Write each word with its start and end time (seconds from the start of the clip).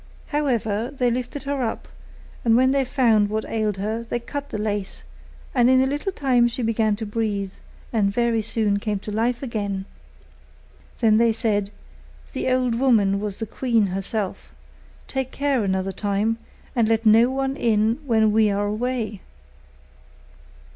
However, 0.29 0.89
they 0.89 1.11
lifted 1.11 1.43
her 1.43 1.61
up, 1.61 1.87
and 2.43 2.55
when 2.57 2.71
they 2.71 2.85
found 2.85 3.29
what 3.29 3.45
ailed 3.47 3.77
her, 3.77 4.03
they 4.03 4.17
cut 4.17 4.49
the 4.49 4.57
lace; 4.57 5.03
and 5.53 5.69
in 5.69 5.79
a 5.79 5.85
little 5.85 6.11
time 6.11 6.47
she 6.47 6.63
began 6.63 6.95
to 6.95 7.05
breathe, 7.05 7.51
and 7.93 8.11
very 8.11 8.41
soon 8.41 8.79
came 8.79 8.97
to 8.97 9.11
life 9.11 9.43
again. 9.43 9.85
Then 11.01 11.17
they 11.17 11.31
said, 11.31 11.69
'The 12.33 12.49
old 12.49 12.73
woman 12.79 13.19
was 13.19 13.37
the 13.37 13.45
queen 13.45 13.85
herself; 13.93 14.51
take 15.07 15.29
care 15.31 15.63
another 15.63 15.91
time, 15.91 16.39
and 16.75 16.89
let 16.89 17.05
no 17.05 17.29
one 17.29 17.55
in 17.55 17.99
when 18.03 18.31
we 18.31 18.49
are 18.49 18.65
away. 18.65 19.21